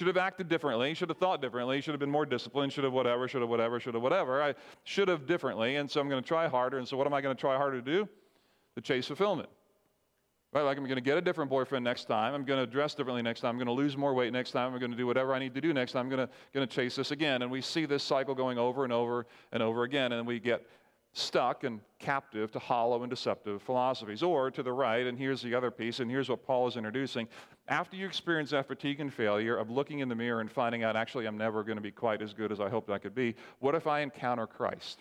[0.00, 2.92] Should have acted differently, should have thought differently, should have been more disciplined, should have
[2.94, 4.42] whatever, should have whatever, should have whatever.
[4.42, 6.78] I should have differently, and so I'm going to try harder.
[6.78, 8.08] And so, what am I going to try harder to do?
[8.76, 9.50] To chase fulfillment.
[10.54, 10.62] Right?
[10.62, 12.32] Like, I'm going to get a different boyfriend next time.
[12.32, 13.50] I'm going to dress differently next time.
[13.50, 14.72] I'm going to lose more weight next time.
[14.72, 16.06] I'm going to do whatever I need to do next time.
[16.06, 17.42] I'm going to, going to chase this again.
[17.42, 20.12] And we see this cycle going over and over and over again.
[20.12, 20.66] And we get
[21.12, 24.22] stuck and captive to hollow and deceptive philosophies.
[24.22, 27.28] Or to the right, and here's the other piece, and here's what Paul is introducing.
[27.68, 30.96] After you experience that fatigue and failure of looking in the mirror and finding out,
[30.96, 33.34] actually, I'm never going to be quite as good as I hoped I could be,
[33.58, 35.00] what if I encounter Christ?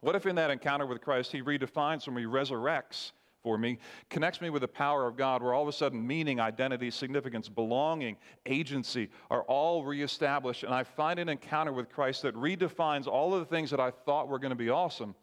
[0.00, 4.40] What if in that encounter with Christ, he redefines for me, resurrects for me, connects
[4.40, 8.16] me with the power of God, where all of a sudden meaning, identity, significance, belonging,
[8.46, 13.40] agency are all reestablished, and I find an encounter with Christ that redefines all of
[13.40, 15.14] the things that I thought were going to be awesome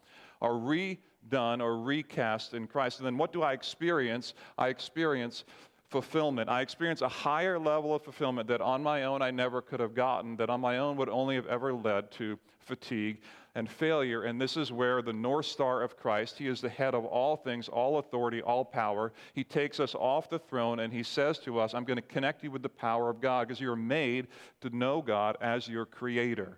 [0.41, 2.99] are redone or recast in Christ.
[2.99, 4.33] And then what do I experience?
[4.57, 5.43] I experience
[5.89, 6.49] fulfillment.
[6.49, 9.93] I experience a higher level of fulfillment that on my own I never could have
[9.93, 13.17] gotten, that on my own would only have ever led to fatigue
[13.55, 14.23] and failure.
[14.23, 17.35] And this is where the North Star of Christ, He is the head of all
[17.35, 19.11] things, all authority, all power.
[19.33, 22.43] He takes us off the throne and He says to us, I'm going to connect
[22.43, 24.27] you with the power of God because you're made
[24.61, 26.57] to know God as your creator.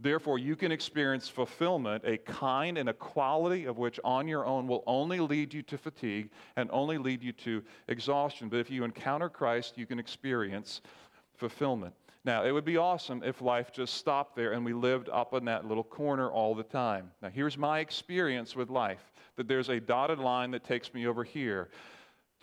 [0.00, 4.68] Therefore, you can experience fulfillment, a kind and a quality of which on your own
[4.68, 8.48] will only lead you to fatigue and only lead you to exhaustion.
[8.48, 10.82] But if you encounter Christ, you can experience
[11.34, 11.94] fulfillment.
[12.24, 15.44] Now, it would be awesome if life just stopped there and we lived up in
[15.46, 17.10] that little corner all the time.
[17.22, 21.24] Now, here's my experience with life that there's a dotted line that takes me over
[21.24, 21.70] here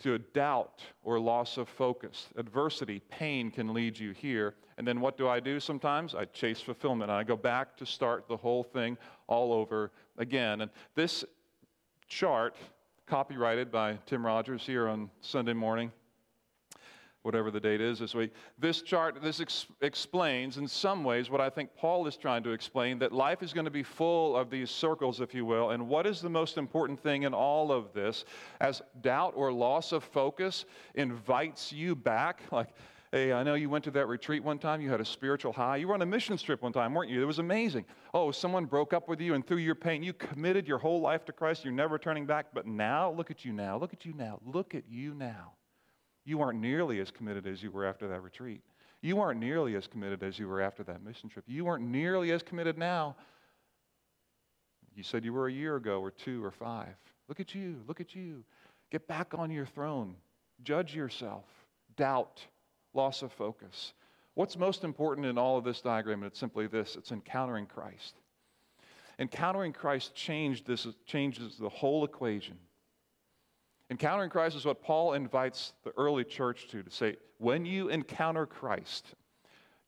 [0.00, 2.28] to a doubt or loss of focus.
[2.36, 4.54] Adversity, pain can lead you here.
[4.78, 6.14] And then what do I do sometimes?
[6.14, 7.10] I chase fulfillment.
[7.10, 10.60] And I go back to start the whole thing all over again.
[10.60, 11.24] And this
[12.08, 12.56] chart,
[13.06, 15.92] copyrighted by Tim Rogers here on Sunday morning,
[17.22, 18.32] whatever the date is this week.
[18.56, 22.50] This chart, this ex- explains in some ways what I think Paul is trying to
[22.50, 25.70] explain that life is going to be full of these circles, if you will.
[25.70, 28.24] And what is the most important thing in all of this?
[28.60, 32.68] As doubt or loss of focus invites you back, like,
[33.12, 34.80] Hey, I know you went to that retreat one time.
[34.80, 35.76] You had a spiritual high.
[35.76, 37.22] You were on a mission trip one time, weren't you?
[37.22, 37.84] It was amazing.
[38.12, 41.24] Oh, someone broke up with you, and through your pain, you committed your whole life
[41.26, 41.64] to Christ.
[41.64, 42.46] You're never turning back.
[42.52, 43.78] But now, look at you now.
[43.78, 44.40] Look at you now.
[44.44, 45.52] Look at you now.
[46.24, 48.62] You aren't nearly as committed as you were after that retreat.
[49.00, 51.44] You aren't nearly as committed as you were after that mission trip.
[51.46, 53.14] You aren't nearly as committed now.
[54.96, 56.96] You said you were a year ago, or two, or five.
[57.28, 57.82] Look at you.
[57.86, 58.42] Look at you.
[58.90, 60.16] Get back on your throne.
[60.64, 61.44] Judge yourself.
[61.96, 62.44] Doubt.
[62.96, 63.92] Loss of focus.
[64.34, 66.22] What's most important in all of this diagram?
[66.22, 68.14] And It's simply this it's encountering Christ.
[69.18, 72.56] Encountering Christ changed this, changes the whole equation.
[73.90, 78.44] Encountering Christ is what Paul invites the early church to, to say, when you encounter
[78.44, 79.14] Christ,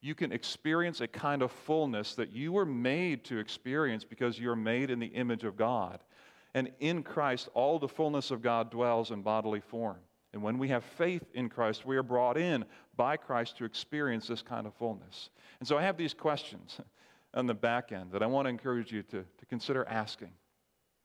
[0.00, 4.54] you can experience a kind of fullness that you were made to experience because you're
[4.54, 5.98] made in the image of God.
[6.54, 9.98] And in Christ, all the fullness of God dwells in bodily form.
[10.32, 12.64] And when we have faith in Christ, we are brought in
[12.96, 15.30] by Christ to experience this kind of fullness.
[15.60, 16.78] And so I have these questions
[17.34, 20.30] on the back end that I want to encourage you to, to consider asking.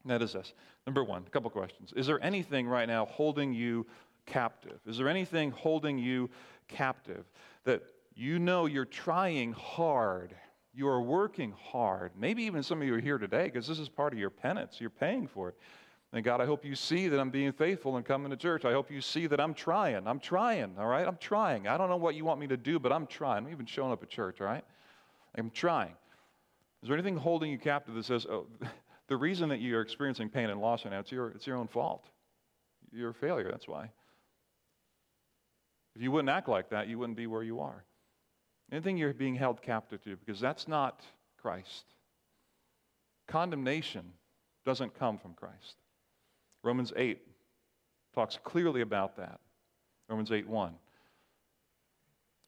[0.03, 0.53] And that is this.
[0.85, 1.93] Number one, a couple questions.
[1.95, 3.87] Is there anything right now holding you
[4.25, 4.79] captive?
[4.85, 6.29] Is there anything holding you
[6.67, 7.25] captive
[7.63, 7.83] that
[8.13, 10.35] you know you're trying hard?
[10.73, 12.11] You are working hard.
[12.17, 14.81] Maybe even some of you are here today because this is part of your penance.
[14.81, 15.55] You're paying for it.
[16.13, 18.65] And God, I hope you see that I'm being faithful and coming to church.
[18.65, 20.07] I hope you see that I'm trying.
[20.07, 21.07] I'm trying, all right?
[21.07, 21.67] I'm trying.
[21.67, 23.45] I don't know what you want me to do, but I'm trying.
[23.45, 24.63] I'm even showing up at church, all right?
[25.35, 25.95] I'm trying.
[26.83, 28.45] Is there anything holding you captive that says, oh,
[29.07, 31.67] the reason that you're experiencing pain and loss right now, it's your, it's your own
[31.67, 32.05] fault.
[32.91, 33.89] You're a failure, that's why.
[35.95, 37.83] If you wouldn't act like that, you wouldn't be where you are.
[38.71, 41.01] Anything you're being held captive to, because that's not
[41.41, 41.85] Christ.
[43.27, 44.13] Condemnation
[44.63, 45.77] doesn't come from Christ.
[46.63, 47.19] Romans 8
[48.15, 49.39] talks clearly about that.
[50.09, 50.73] Romans 8 1.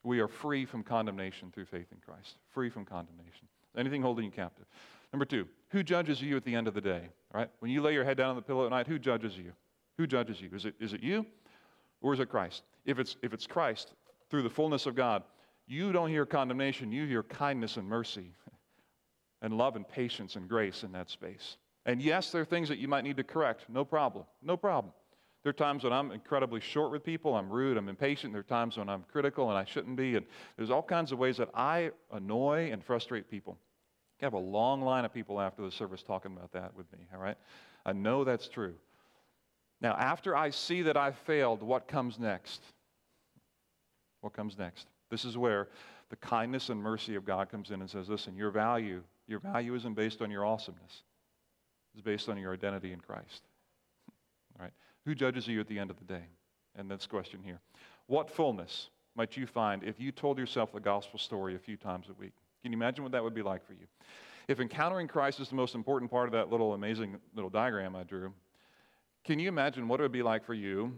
[0.03, 2.37] We are free from condemnation through faith in Christ.
[2.51, 3.47] Free from condemnation.
[3.75, 4.65] Anything holding you captive.
[5.11, 7.09] Number two, who judges you at the end of the day?
[7.33, 7.49] Right?
[7.59, 9.51] When you lay your head down on the pillow at night, who judges you?
[9.97, 10.49] Who judges you?
[10.53, 11.25] Is it, is it you
[12.01, 12.63] or is it Christ?
[12.85, 13.93] If it's, if it's Christ,
[14.29, 15.23] through the fullness of God,
[15.67, 18.31] you don't hear condemnation, you hear kindness and mercy
[19.41, 21.57] and love and patience and grace in that space.
[21.85, 23.65] And yes, there are things that you might need to correct.
[23.69, 24.25] No problem.
[24.41, 24.93] No problem.
[25.43, 28.33] There are times when I'm incredibly short with people, I'm rude, I'm impatient.
[28.33, 30.15] There are times when I'm critical and I shouldn't be.
[30.15, 30.25] And
[30.57, 33.55] there's all kinds of ways that I annoy and frustrate people.
[34.19, 36.99] I have a long line of people after the service talking about that with me,
[37.13, 37.37] all right?
[37.85, 38.73] I know that's true.
[39.81, 42.63] Now, after I see that I failed, what comes next?
[44.21, 44.87] What comes next?
[45.11, 45.67] This is where
[46.09, 49.75] the kindness and mercy of God comes in and says, listen, your value, your value
[49.75, 51.03] isn't based on your awesomeness.
[51.95, 53.43] It's based on your identity in Christ.
[54.59, 54.73] All right.
[55.05, 56.25] Who judges you at the end of the day?
[56.75, 57.61] And this question here.
[58.07, 62.07] What fullness might you find if you told yourself the gospel story a few times
[62.09, 62.33] a week?
[62.63, 63.87] Can you imagine what that would be like for you?
[64.49, 68.03] If encountering Christ is the most important part of that little amazing little diagram I
[68.03, 68.33] drew,
[69.23, 70.93] can you imagine what it would be like for you?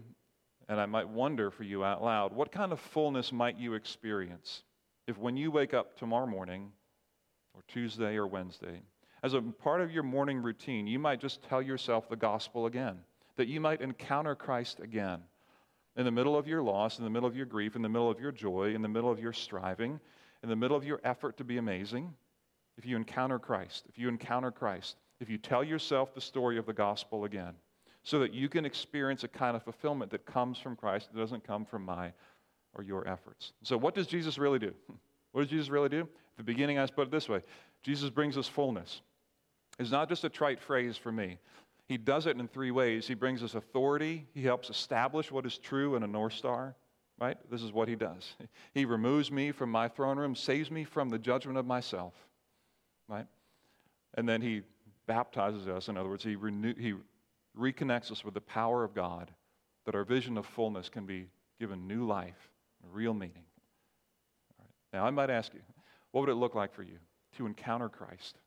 [0.68, 4.64] And I might wonder for you out loud, what kind of fullness might you experience
[5.06, 6.72] if when you wake up tomorrow morning,
[7.54, 8.82] or Tuesday or Wednesday,
[9.22, 12.98] as a part of your morning routine, you might just tell yourself the gospel again,
[13.36, 15.20] that you might encounter Christ again
[15.96, 18.10] in the middle of your loss, in the middle of your grief, in the middle
[18.10, 19.98] of your joy, in the middle of your striving,
[20.42, 22.14] in the middle of your effort to be amazing.
[22.76, 26.66] If you encounter Christ, if you encounter Christ, if you tell yourself the story of
[26.66, 27.54] the gospel again,
[28.04, 31.44] so that you can experience a kind of fulfillment that comes from Christ, that doesn't
[31.44, 32.12] come from my
[32.74, 33.52] or your efforts.
[33.62, 34.72] So, what does Jesus really do?
[35.32, 36.00] What does Jesus really do?
[36.00, 37.42] At the beginning, I put it this way
[37.82, 39.02] Jesus brings us fullness.
[39.78, 41.38] It's not just a trite phrase for me.
[41.88, 43.06] He does it in three ways.
[43.06, 46.76] He brings us authority, he helps establish what is true in a North Star,
[47.18, 47.38] right?
[47.50, 48.34] This is what he does.
[48.74, 52.14] He removes me from my throne room, saves me from the judgment of myself,
[53.08, 53.26] right?
[54.14, 54.62] And then he
[55.06, 55.88] baptizes us.
[55.88, 56.94] In other words, he, renew, he
[57.58, 59.32] reconnects us with the power of God
[59.86, 62.50] that our vision of fullness can be given new life,
[62.92, 63.44] real meaning.
[64.92, 65.60] Now, I might ask you,
[66.12, 66.98] what would it look like for you
[67.36, 68.38] to encounter Christ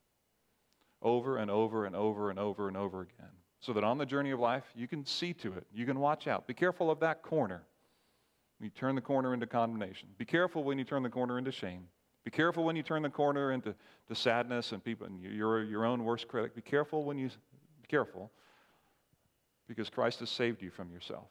[1.01, 3.31] over and over and over and over and over again?
[3.59, 5.65] So that on the journey of life, you can see to it.
[5.73, 6.47] You can watch out.
[6.47, 7.61] Be careful of that corner.
[8.57, 10.09] When you turn the corner into condemnation.
[10.17, 11.87] Be careful when you turn the corner into shame.
[12.23, 13.73] Be careful when you turn the corner into
[14.07, 16.53] to sadness and people and you're your own worst critic.
[16.53, 18.31] Be careful when you be careful
[19.67, 21.29] because Christ has saved you from yourself,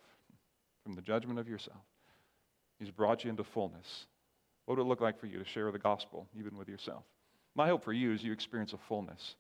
[0.82, 1.82] from the judgment of yourself.
[2.78, 4.06] He's brought you into fullness.
[4.64, 7.04] What would it look like for you to share the gospel, even with yourself?
[7.54, 9.36] My hope for you is you experience a fullness,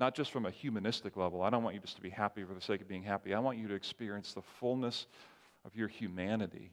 [0.00, 1.42] not just from a humanistic level.
[1.42, 3.34] I don't want you just to be happy for the sake of being happy.
[3.34, 5.06] I want you to experience the fullness
[5.66, 6.72] of your humanity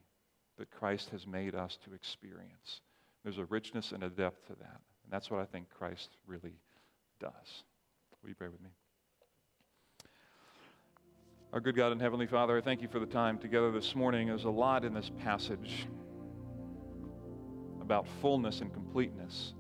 [0.58, 2.82] that Christ has made us to experience.
[3.24, 4.80] There's a richness and a depth to that.
[5.04, 6.54] And that's what I think Christ really
[7.20, 7.64] does.
[8.24, 8.70] Will you pray with me?
[11.52, 14.28] Our good God and Heavenly Father, I thank you for the time together this morning.
[14.28, 15.86] There's a lot in this passage
[17.82, 19.54] about fullness and completeness.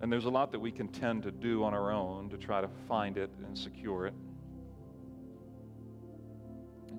[0.00, 2.60] And there's a lot that we can tend to do on our own to try
[2.60, 4.14] to find it and secure it.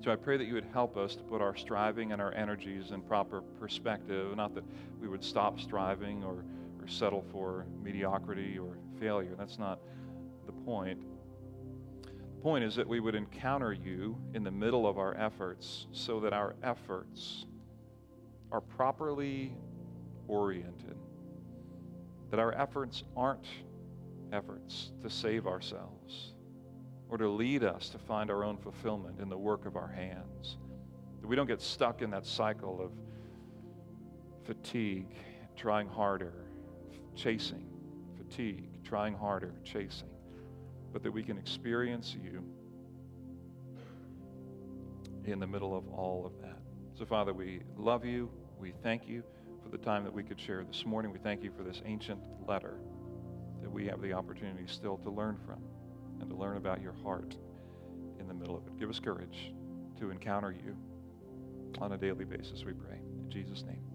[0.04, 2.90] So I pray that you would help us to put our striving and our energies
[2.90, 4.64] in proper perspective, not that
[5.00, 6.44] we would stop striving or,
[6.80, 9.34] or settle for mediocrity or failure.
[9.38, 9.78] That's not
[10.46, 11.00] the point.
[12.02, 16.18] The point is that we would encounter you in the middle of our efforts so
[16.20, 17.46] that our efforts
[18.50, 19.54] are properly
[20.26, 20.96] oriented.
[22.32, 23.46] That our efforts aren't
[24.32, 26.32] efforts to save ourselves
[27.10, 30.56] or to lead us to find our own fulfillment in the work of our hands.
[31.20, 32.90] That we don't get stuck in that cycle of
[34.46, 35.14] fatigue,
[35.56, 36.46] trying harder,
[37.14, 37.68] chasing,
[38.16, 40.08] fatigue, trying harder, chasing,
[40.90, 42.42] but that we can experience you
[45.26, 46.62] in the middle of all of that.
[46.98, 48.30] So, Father, we love you.
[48.58, 49.22] We thank you
[49.72, 51.10] the time that we could share this morning.
[51.10, 52.78] We thank you for this ancient letter
[53.62, 55.62] that we have the opportunity still to learn from
[56.20, 57.34] and to learn about your heart
[58.20, 58.78] in the middle of it.
[58.78, 59.52] Give us courage
[59.98, 60.76] to encounter you
[61.80, 62.98] on a daily basis, we pray.
[63.18, 63.91] In Jesus' name.